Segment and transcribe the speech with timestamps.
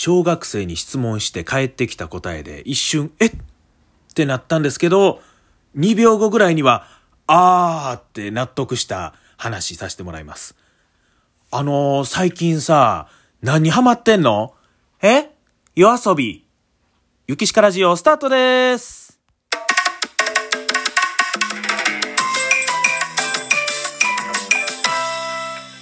[0.00, 3.32] 小学生に質問して帰ってきた答えで一瞬、えっ？
[4.14, 5.20] てなったんですけど、
[5.76, 6.86] 2秒後ぐらいには、
[7.26, 10.54] あーって納得した話させてもらいます。
[11.50, 13.08] あのー、最近さ、
[13.42, 14.54] 何にハマってんの？
[15.02, 15.32] え？
[15.74, 16.46] 夜遊び。
[17.26, 19.18] ゆきしかラジオスタートでーす。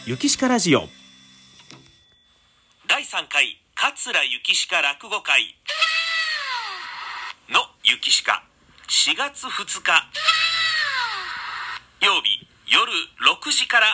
[0.06, 0.88] ゆきしかラジオ。
[4.46, 5.56] 桂ゆきしか落語会。
[7.50, 8.44] のゆきしか
[8.88, 9.90] 4月2日。
[12.00, 12.92] 曜日夜
[13.42, 13.86] 6時から。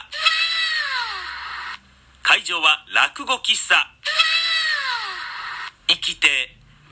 [2.23, 3.77] 会場は落語喫茶。
[5.89, 6.29] 生きて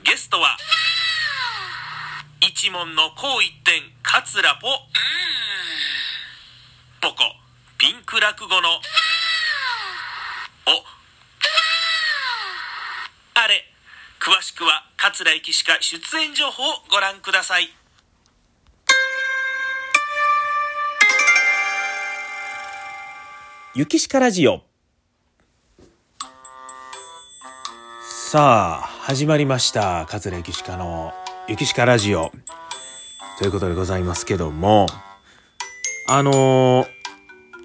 [0.03, 0.57] ゲストは。
[2.39, 3.83] 一門の紅一点。
[4.01, 4.67] 桂ぽ。
[6.99, 7.15] ポコ。
[7.77, 8.69] ピンク落語の
[10.65, 11.01] お
[13.43, 13.65] あれ
[14.23, 17.69] 詳しくは桂駅しか出演情報をご覧ください
[23.73, 24.61] ゆきしかラジオ
[28.03, 30.05] さあ、始まりました。
[30.07, 31.13] 桂ゆきしかの
[31.49, 32.31] ゆきしかラジオ。
[33.39, 34.85] ということでございますけども、
[36.07, 36.87] あのー、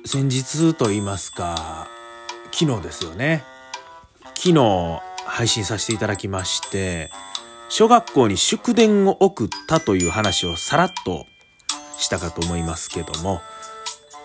[0.06, 1.86] 先日と言いますか、
[2.50, 3.44] 昨日ですよね。
[4.34, 7.10] 昨日配信させていただきまして、
[7.68, 11.26] 小学校に祝電を送ったという話をさらっと
[11.98, 13.40] したかと思いますけども、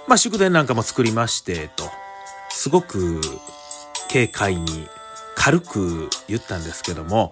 [0.07, 1.85] まあ祝電なんかも作りましてと、
[2.49, 3.19] すごく
[4.11, 4.87] 軽快に
[5.35, 7.31] 軽く言ったんですけども、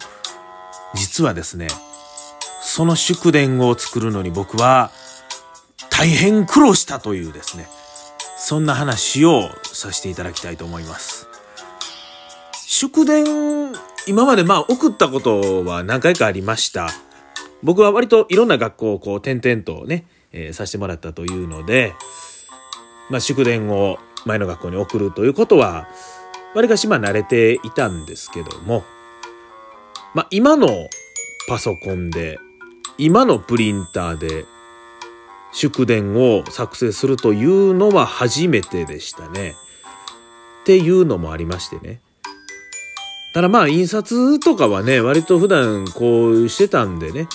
[0.95, 1.67] 実はですね、
[2.61, 4.91] その祝電を作るのに僕は
[5.89, 7.67] 大変苦労したというですね、
[8.37, 11.28] そんな話をさせていただきたいと思います。
[12.71, 13.25] 祝電、
[14.05, 16.87] 今までまあ送ったことは何回かありました。
[17.63, 21.93] 僕は割といろんな学校をこう点々とね、えー、させてもらったというので、
[23.09, 25.87] まあ祝電を前の学校に送るということは、
[26.53, 28.83] わりかしまあ慣れていたんですけども、
[30.13, 30.67] まあ今の
[31.47, 32.37] パソコンで、
[32.99, 34.45] 今のプリンターで
[35.53, 39.55] 祝電を作成するというのは初めてでしたね。
[40.61, 41.99] っていうのもありましてね。
[43.33, 47.27] ただまあ印刷とかはね、割と普段こうしてたんでね、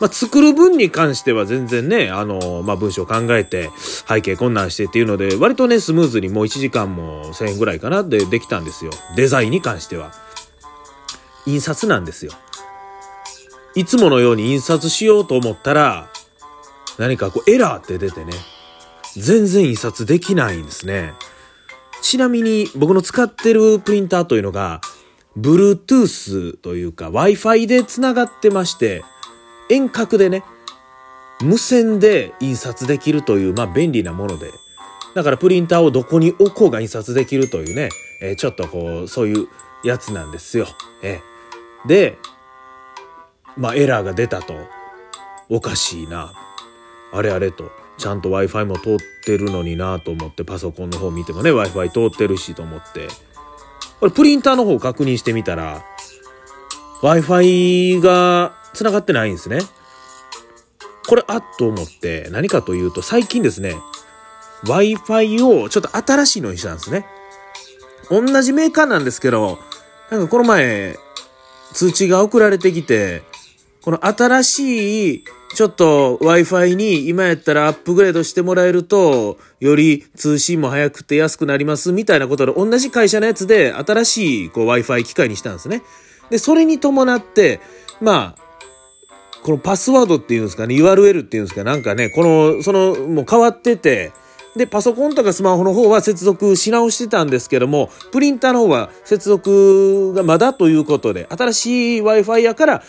[0.00, 3.70] まあ、作る分に関しては全然ね、あの、まあ、文章考えて、
[4.08, 8.92] 背景困難してっていうので、割とね、スムーズにもう1時間も1000円ぐらいかなでできたんですよ。
[9.14, 10.12] デザインに関しては。
[11.44, 12.32] 印刷なんですよ。
[13.74, 16.08] いつものように印刷しようと思ったら、
[16.98, 18.32] 何かこうエラーって出てね、
[19.16, 21.12] 全然印刷できないんですね。
[22.00, 24.80] ちなみに僕の使ってるプリンターというのが、
[25.38, 29.04] Bluetooth というか Wi-Fi で繋がってまして、
[29.68, 30.42] 遠隔でね、
[31.40, 34.50] 無線で印刷できるという、まあ便利なもので、
[35.14, 37.88] だからプリンターをどこに置こうが印刷できるというね、
[38.22, 39.48] えー、ちょっとこう、そういう
[39.84, 40.66] やつなんですよ。
[41.02, 42.18] えー、で、
[43.56, 44.54] まあエラーが出たと。
[45.48, 46.32] おかしいな。
[47.12, 47.70] あれあれと。
[48.00, 53.08] ちゃんと Wi-Fi も通ってるのになと思ってパソコンの方見てもね Wi-Fi 通ってるしと思って
[54.00, 55.84] これプリンターの方確認してみたら
[57.02, 59.60] Wi-Fi が繋がってないんですね。
[61.06, 63.76] これあっと思って何かというと最近ですね、
[64.64, 67.06] Wi-Fi をちょっと新しいのにしたんですね。
[68.10, 69.58] 同じメーカーなんですけど、
[70.10, 70.96] なんかこの前
[71.72, 73.22] 通知が送られてきて、
[73.82, 75.24] この新しい
[75.54, 85.82] ちょっと Wi-Fi に今やったらアップグレードしてもらえると、より通信も早くて安くなりますみたいなことで同じ会社のやつで新しいこう Wi-Fi 機械にしたんですね。
[86.30, 87.60] で、それに伴って、
[88.00, 88.40] まあ、
[89.42, 94.12] このパスワードっていうんですかね、URL っていうんですか、なんかね、この、その、もう変わってて、
[94.56, 102.82] で、パソコンとかスマホの方は接続し直してたんですけども、プリンターの方は接続がまだということで、新しい Wi-Fi やから、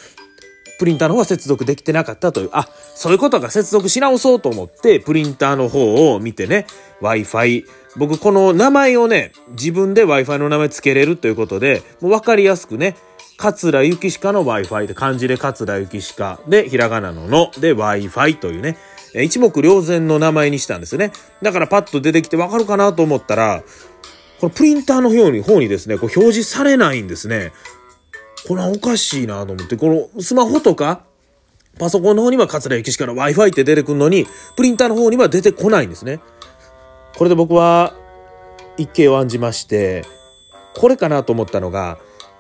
[0.81, 6.65] プリンターの方は接続できてなかったという、あ、そういうことが接続し直そうと思って、プリンターの方を見てね、
[7.03, 7.65] Wi-Fi、
[7.97, 12.95] 僕この名前をね、自分で Wi-Fi の名前つけれるということで、もうわかりやすくね、
[13.37, 17.51] 桂ゆきしかの Wi-Fi で漢字で桂ゆきしかでひらがなのの。
[17.59, 18.79] で Wi-Fi というね、
[19.13, 21.11] 一目瞭然の名前にしたんですね。
[21.43, 23.61] だからパッと出てきてわかるかなと思ったら、
[24.39, 27.53] このプリンターの方に方にですね、こう表示されないんですね。
[28.47, 31.03] これはおかしいなと思って、このスマホとか、
[31.79, 36.19] パソコンの方には桂ゆきしかの Wi-Fi って出てくるのに、プリンターの方には出てこないんですね。
[37.17, 37.93] これで僕は
[38.77, 40.05] 一計を案じまして、
[40.75, 41.99] これかなと思ったのが、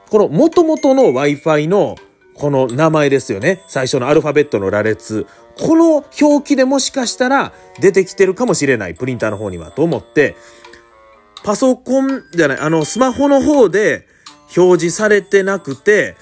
[0.09, 1.95] この元々の Wi-Fi の
[2.33, 3.63] この名前ですよね。
[3.67, 5.27] 最初のアルファベットの羅列。
[5.57, 8.95] この表記でもしかしたら出てきてるかもしれない。
[8.95, 9.71] プリンターの方には。
[9.71, 10.35] と思って、
[11.43, 14.07] パソコンじゃない、あの、スマホの方で
[14.55, 16.15] 表示されてなくて、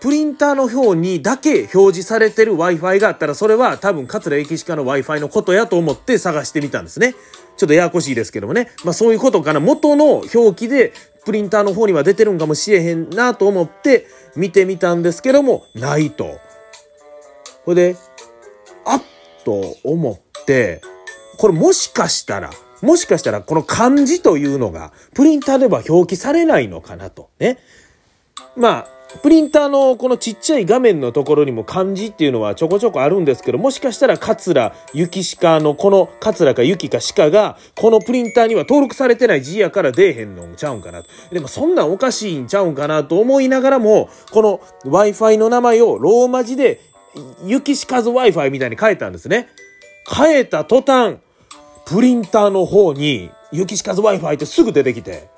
[0.00, 7.14] プリンターの方にだけ表示されてる Wi-Fi があったら、それは多分桂駅歯科の Wi-Fi のことやと思って探してみたんですね。
[7.56, 8.70] ちょっとややこしいですけどもね。
[8.84, 9.60] まあそういうことかな。
[9.60, 10.92] 元の表記で
[11.24, 14.06] プリンターの方には出てるんかもしれへんなと思って
[14.36, 16.38] 見てみたんですけども、ないと。
[17.64, 17.96] ほいで、
[18.84, 19.02] あっ
[19.44, 20.82] と思って、
[21.38, 22.50] これもしかしたら、
[22.82, 27.30] もしかしたらこの漢字というのがプリンターでは表記されないのかなと。
[27.38, 27.58] ね。
[28.56, 28.86] まあ、
[29.22, 41.08] プリンターのこのちっちゃい画面のところにも漢字っていうのはちょこちょこあるんですけど、もしかしたら桂雪鹿のこの桂か雪か鹿がこのプリンターには登録されてない字やから出えへんのちゃうんかなと。
[41.30, 46.80] でもそんなんおかしいんちゃうんかなと思いながらも、この Wi-Fi の名前をローマ字で
[47.44, 49.48] 雪鹿ず Wi-Fi みたいに変えたんですね。
[50.08, 51.18] 変えた途端、
[51.86, 55.28] プリンターの方に雪鹿ず Wi-Fi ってすぐ出てきて、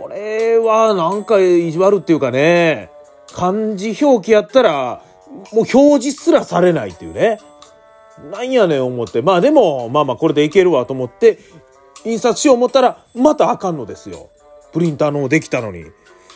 [0.00, 2.90] これはなんか意地悪っていうかね、
[3.34, 5.02] 漢字表記やったら、
[5.52, 7.38] もう表示すらされないっていうね。
[8.32, 9.20] なんやねん思って。
[9.20, 11.38] まあでも、まあまあこれでいけるわと思って、
[12.06, 14.30] 印刷しよう思ったら、またあかんのですよ。
[14.72, 15.84] プリンターのできたのに。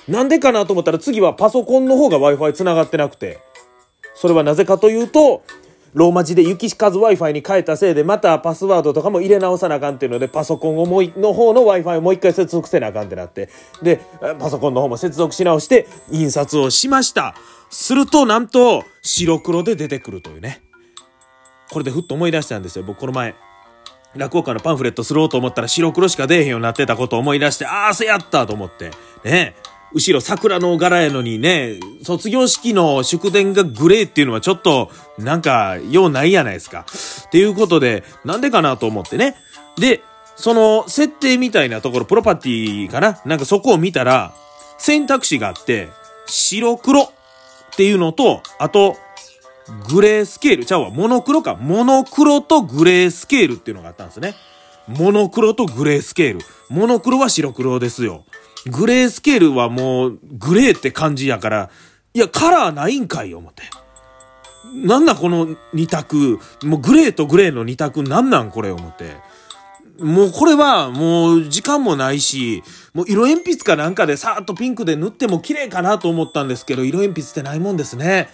[0.06, 3.38] なんでかなと思ったら次はパソコンの方が Wi-Fi 繋がってなくて。
[4.14, 5.42] それはなぜかというと、
[5.92, 13.48] ローマ字で雪しかず Wi-Fi に変えたせいで、またパスワードとかも入れ直さなあかんっていうので、パソコンをもうの方の Wi-Fi をもう一回接続せなあかんってなって、
[13.82, 14.00] で、
[14.38, 17.34] パソコンの方も接続し直して、印刷をしました。
[17.70, 20.62] すると、なんと、白黒で出てくるというね。
[21.70, 22.84] これでふっと思い出したんですよ。
[22.84, 23.34] 僕この前。
[24.16, 28.90] 落語家のパンフレットすろうと思ったら白黒しか出えへんようになってたことを思い出して、ああ、せやったと思って。
[29.24, 29.54] ね
[29.92, 36.86] 後ろ桜の柄やのにね、卒業式の祝電がグレーっていうのはちょっと、なんか、ようないやないですか。
[37.26, 39.36] っていうことで、なんでかなと思ってね。
[39.76, 40.02] で、
[40.36, 43.20] その、設定みたいなところ、プロパティかな？
[43.26, 44.32] なんかそこを見たら、
[44.78, 45.88] 選択肢があって、
[46.26, 47.10] 白黒っ
[47.76, 48.96] ていうのと、あと、
[49.88, 50.64] グレースケール。
[50.64, 51.56] ちゃうわ、モノクロか。
[51.56, 54.34] モノクロとグレースケールっていうのがあったんですね。
[54.88, 56.44] モノクロとグレースケール。
[56.68, 58.24] モノクロは白黒ですよ。
[58.66, 61.70] グレースケールはもう、グレーって感じやから、
[62.12, 63.62] いや、カラーないんかい、思って。
[64.74, 66.38] なんだこの二択。
[66.64, 69.16] もうグレーとグレーの二択なんなんこれ、思って。
[70.00, 72.62] もうこれはもう時間もないし、
[72.94, 78.30] もう色鉛筆かなんかでさーっとピンクで塗っても綺麗かなと思ったんですけど、色鉛筆ってないもんですね。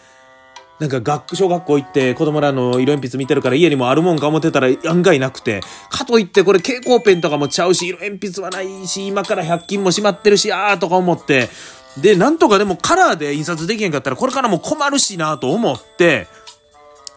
[0.78, 11.48] なんか学、小学校行って子供らの色鉛筆見てるから家にもあるもんか思ってたら案外なくて、かといってこれ蛍光ペンとかもちゃうし、色鉛筆はないし、今から100均も閉まってるし、あーとか思って、
[11.96, 16.26] で、なんとかでもカラーで印刷できへんかったらこれからも困るしなと思って、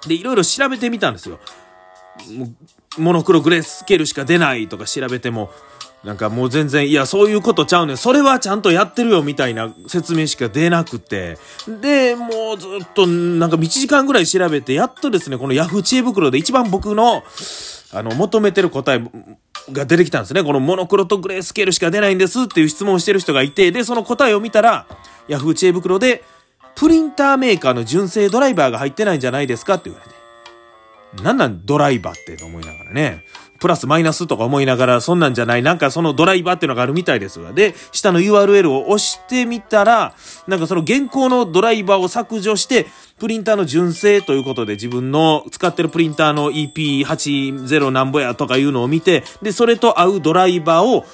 [0.08, 1.40] で、いろいろ調べてみたんですよ。
[2.98, 5.52] モノクログレースケールしか出ないとか調べても、
[6.04, 7.98] なんかもう全然、いや、そういうことちゃうねん。
[7.98, 11.38] それはちゃんとやってるよ、みたいな説明しか出なくて。
[11.68, 17.24] で、もうずっと、なんか1時間ぐらい調べて、やっとですね、このヤフー知恵袋で一番僕の、
[17.92, 19.04] あの、求めてる答え
[19.74, 20.42] が出てきたんですね。
[20.42, 24.88] このモノクロとグレースケールしか出ないんですっていう質問をしてる人がいて、で、その答えを見たら、
[25.28, 26.24] ヤフー知恵袋で、
[26.76, 30.20] プリンターメーカーの純正ドライバーが入ってないんじゃないですかって言われて。
[31.24, 33.26] なんなんドライバーって思いながらね。
[33.60, 37.52] プラスマイナスとか思いながら、そんなんじゃない、なんかそのドライバーっていうのがあるみたいですが。
[37.52, 40.14] で、下の URL を押してみたら、
[40.48, 42.88] なんかその現行のドライバーを削除して、
[43.20, 51.06] プリンターの純正ということで自分の使ってるプリンターの EP80 なんぼやとかいうのを見て、で、それと合うドライバーを、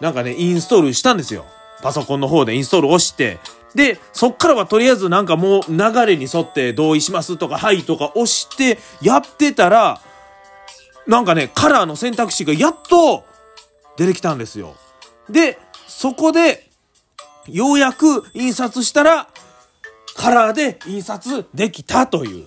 [0.00, 1.44] なんかね、インストールしたんですよ。
[1.82, 3.38] パソコンの方でインストール押して、
[3.74, 10.00] で、そっからはとりあえずなんかもう流れに沿って同意しますとか、はいとか押してやってたら、
[11.06, 13.24] なんかね、カラーの選択肢がやっと
[13.96, 14.76] 出てきたんですよ。
[15.28, 16.70] で、そこで、
[17.46, 19.28] ようやく印刷したら、
[20.16, 22.46] カラーで印刷できたという。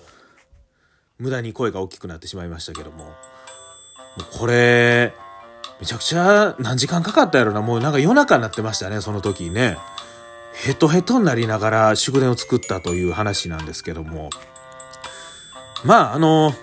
[1.18, 3.04] 無駄に声が大きくなってしまいましたけども。
[3.04, 3.12] も
[4.20, 5.14] うこれ、
[5.80, 7.62] めちゃくちゃ何時間かかったやろな。
[7.62, 9.76] もうなんか夜中になってましたね、その時ね。
[10.54, 14.30] ヘトヘトになりながら祝電を作ったという話なんですけども。
[15.84, 16.54] まあ、あの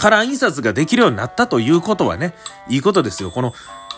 [0.00, 2.32] カラー印刷ができるようになったということはね、
[2.70, 3.30] いいことですよ。
[3.30, 3.52] この、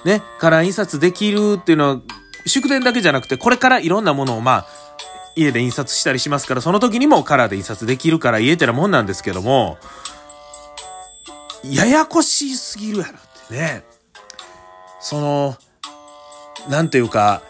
[0.04, 2.00] ね、カラー印刷できるっていうのは、
[2.44, 4.66] 祝電だけじゃなくて、これからいろんなものをまあ、
[5.36, 9.78] 家で印刷したりしますから、その時にもカラーで印刷できるから言えてるもんなんですけども、
[11.62, 13.84] ややこしすぎるやろってね。
[14.98, 15.56] その、
[16.68, 17.42] なんていうか、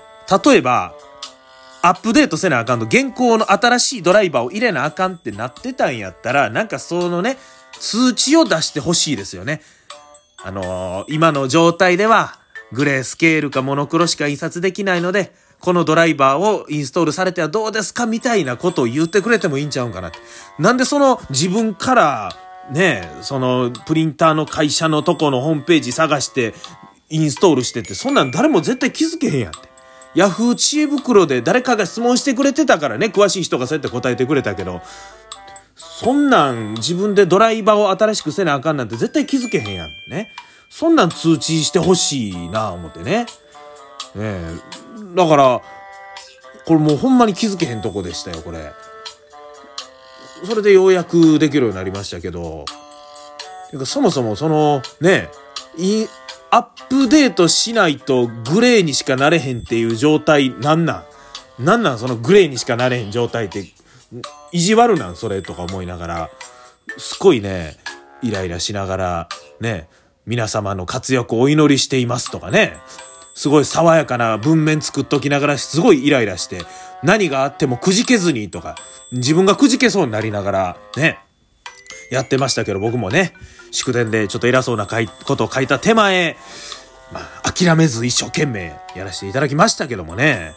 [0.44, 0.92] 例えば、
[1.80, 7.38] アップデートせなあかんと、現行の新しいドライバーを入れなあかんってなってたんやったら、なんかそのね、
[7.78, 9.62] 数値を出してほしいですよね。
[10.42, 12.38] あのー、今の状態では、
[12.72, 20.18] グレースケールかモノクロしか印刷できないので、このドライバーをインストールされてはどうですかみたいなことを言ってくれてもいいんちゃうんかなって。
[20.58, 22.36] なんでその自分から
[22.72, 26.54] ね、そのプリンターの会社のとこのホームページ探して
[27.10, 29.70] インストールしてて、そんなん誰も絶対気づけへんやんって。
[30.14, 34.82] ヤフー知恵袋で誰かが質問してくれてたからね、詳しい人がそうやって答えてくれたけど、
[36.02, 39.90] そんなん自分でドライバーを新しくせなあかんなんて絶対気づけへんやん。
[40.08, 40.32] ね。
[40.68, 43.20] そんなん通知してほしいな、思ってね。
[43.20, 43.26] ね
[44.16, 44.58] え。
[45.14, 45.62] だから、
[46.64, 48.72] これもうほんまに気づけへんとこでしたよ、これ。
[50.44, 52.64] それでようやくできるようになりましたけど、
[53.70, 55.28] てかそもそもその、ね、
[55.78, 56.06] い、
[56.50, 61.04] アップデートしないとグレーにしかなれへんっていう状態なんな
[61.60, 61.64] ん？
[61.64, 63.64] なんなんそのグレーにしかなれへん状態って、
[64.52, 66.30] 意地悪なんそれとか思いながら、
[66.98, 67.76] すごいね、
[68.22, 69.28] イライラしながら、
[69.60, 69.88] ね、
[70.26, 72.76] 皆様の活躍をお祈りしていますとかね、
[73.34, 76.62] すごい爽やかな文面作っときながらすごいイライラして、
[77.02, 78.76] 何があってもくじけずにとか、
[79.12, 81.18] 自分がくじけそうになりながら、ね、
[82.10, 83.32] やってましたけど、僕もね、
[83.70, 86.36] 祝電でちょっと偉そうなことを書いた手前、
[87.12, 90.54] まあ、諦めず一生懸命やらせていただきましたけどもね。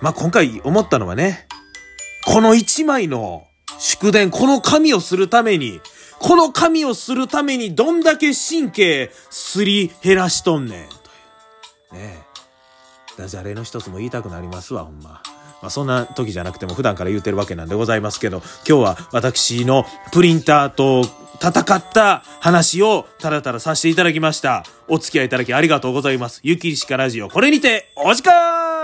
[0.00, 1.46] まあ、今回思ったのはね、
[2.24, 3.46] この一枚の
[3.78, 5.80] 祝電、この紙をするために、
[6.18, 10.88] この紙をするためにどんだけ神経すり減らしとんねん。
[10.88, 12.02] という。
[12.02, 12.30] ねえ。
[13.16, 15.22] ダジャレの一つも言いたくなりますわ、ほんま。
[15.62, 21.02] まあ、そんな時じゃなくても普段から言うてるわけなんでございますけど、今日は私のプリンターと
[21.42, 24.64] 戦った話をただたださせていただきました。
[24.88, 26.40] お付き合いいただきありがとうございます。
[26.42, 28.79] ゆきりしかラジオ、これにてお時間